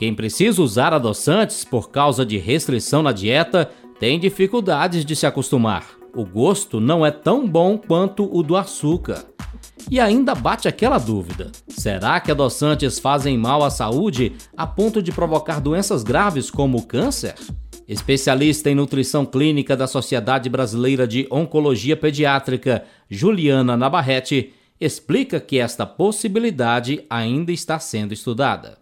[0.00, 5.90] Quem precisa usar adoçantes por causa de restrição na dieta tem dificuldades de se acostumar.
[6.16, 9.22] O gosto não é tão bom quanto o do açúcar.
[9.90, 15.12] E ainda bate aquela dúvida: será que adoçantes fazem mal à saúde a ponto de
[15.12, 17.34] provocar doenças graves como o câncer?
[17.86, 25.84] Especialista em nutrição clínica da Sociedade Brasileira de Oncologia Pediátrica, Juliana Nabarrete, explica que esta
[25.84, 28.79] possibilidade ainda está sendo estudada.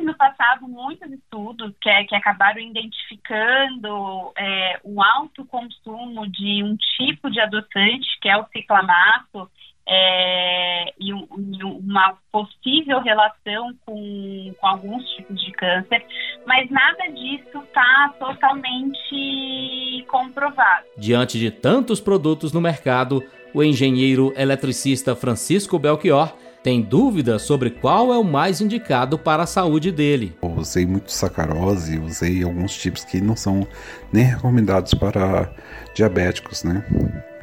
[0.00, 6.74] Teve no passado muitos estudos que, que acabaram identificando é, um alto consumo de um
[6.96, 9.50] tipo de adoçante, que é o ciclamato,
[9.86, 16.04] é, e, e, uma possível relação com, com, alguns tipos de câncer,
[16.46, 20.86] mas nada disso está totalmente comprovado.
[20.96, 26.32] Diante de tantos produtos no mercado, o engenheiro eletricista Francisco Belchior
[26.62, 30.36] tem dúvidas sobre qual é o mais indicado para a saúde dele.
[30.42, 33.66] Eu usei muito sacarose, usei alguns tipos que não são
[34.12, 35.50] nem recomendados para
[35.94, 36.84] diabéticos, né?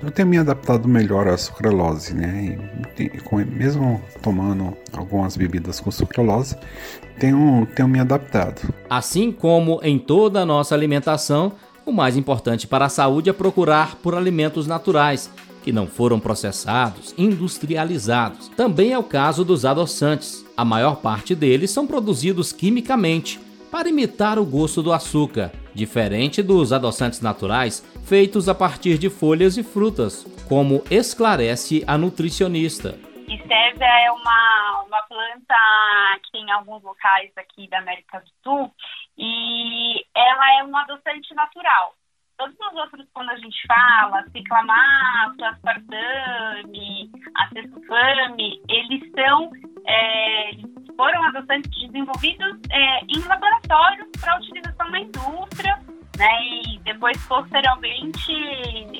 [0.01, 2.55] Eu tenho me adaptado melhor à sucralose, né?
[2.99, 6.55] E, mesmo tomando algumas bebidas com sucralose,
[7.19, 8.73] tenho, tenho me adaptado.
[8.87, 11.53] Assim como em toda a nossa alimentação,
[11.83, 15.31] o mais importante para a saúde é procurar por alimentos naturais
[15.67, 18.47] que não foram processados, industrializados.
[18.55, 20.45] Também é o caso dos adoçantes.
[20.55, 23.37] A maior parte deles são produzidos quimicamente
[23.69, 29.57] para imitar o gosto do açúcar, diferente dos adoçantes naturais feitos a partir de folhas
[29.57, 32.97] e frutas, como esclarece a nutricionista.
[33.27, 35.55] Estévia é uma, uma planta
[36.31, 38.71] que em alguns locais aqui da América do Sul
[39.17, 41.93] e ela é um adoçante natural
[42.37, 49.51] todos os outros, quando a gente fala, ciclamato, aspartame, acetufame, eles são,
[49.87, 50.51] é,
[50.95, 55.79] foram adoçantes desenvolvidos é, em laboratórios para utilização na indústria,
[56.17, 58.33] né, e depois, posteriormente,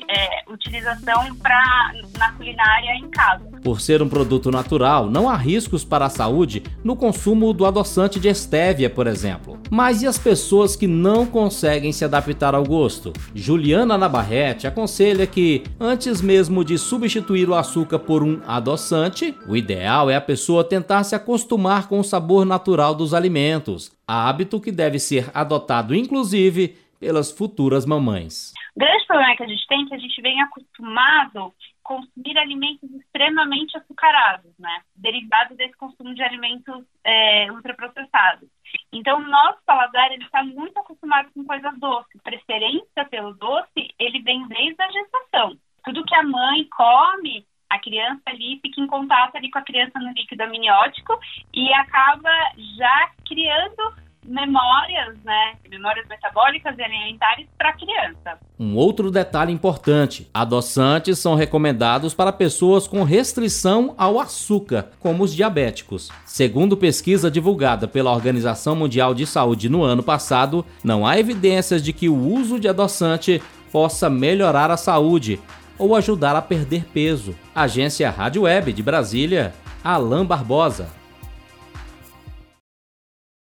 [0.08, 3.47] é, utilização pra, na culinária em casa.
[3.62, 8.20] Por ser um produto natural, não há riscos para a saúde no consumo do adoçante
[8.20, 9.58] de estévia, por exemplo.
[9.70, 13.12] Mas e as pessoas que não conseguem se adaptar ao gosto?
[13.34, 20.08] Juliana Nabarrete aconselha que, antes mesmo de substituir o açúcar por um adoçante, o ideal
[20.08, 24.98] é a pessoa tentar se acostumar com o sabor natural dos alimentos, hábito que deve
[24.98, 28.52] ser adotado inclusive pelas futuras mamães.
[28.74, 31.52] O grande problema que a gente tem é que a gente vem acostumado
[31.88, 34.82] consumir alimentos extremamente açucarados, né?
[34.94, 38.46] Derivado desse consumo de alimentos é, ultraprocessados.
[38.92, 42.20] Então, o nosso paladar ele está muito acostumado com coisas doces.
[42.22, 45.56] Preferência pelo doce, ele vem desde a gestação.
[45.82, 49.98] Tudo que a mãe come, a criança ali fica em contato ali com a criança
[49.98, 51.18] no líquido amniótico
[51.54, 52.30] e acaba
[52.76, 58.38] já criando memórias, né, memórias metabólicas e alimentares para a criança.
[58.58, 65.34] Um outro detalhe importante: adoçantes são recomendados para pessoas com restrição ao açúcar, como os
[65.34, 66.10] diabéticos.
[66.26, 71.92] Segundo pesquisa divulgada pela Organização Mundial de Saúde no ano passado, não há evidências de
[71.92, 75.40] que o uso de adoçante possa melhorar a saúde
[75.78, 77.34] ou ajudar a perder peso.
[77.54, 80.97] Agência Rádio Web de Brasília, Alain Barbosa.